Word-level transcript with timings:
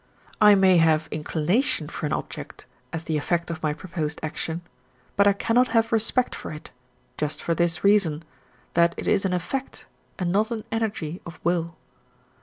I 0.41 0.55
may 0.55 0.77
have 0.77 1.07
inclination 1.11 1.87
for 1.87 2.07
an 2.07 2.11
object 2.11 2.65
as 2.91 3.03
the 3.03 3.17
effect 3.19 3.51
of 3.51 3.61
my 3.61 3.71
proposed 3.71 4.19
action, 4.23 4.63
but 5.15 5.27
I 5.27 5.33
cannot 5.33 5.67
have 5.77 5.91
respect 5.91 6.33
for 6.33 6.51
it, 6.51 6.71
just 7.19 7.39
for 7.39 7.53
this 7.53 7.83
reason, 7.83 8.23
that 8.73 8.95
it 8.97 9.05
is 9.07 9.25
an 9.25 9.33
effect 9.33 9.85
and 10.17 10.31
not 10.31 10.49
an 10.49 10.63
energy 10.71 11.21
of 11.23 11.39
will. 11.43 11.75